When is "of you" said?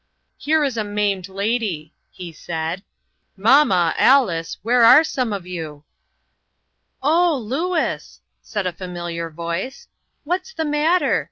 5.31-5.83